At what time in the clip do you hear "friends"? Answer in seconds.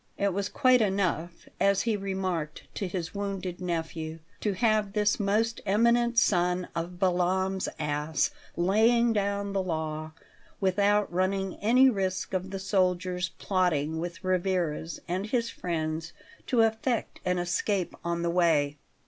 15.51-16.13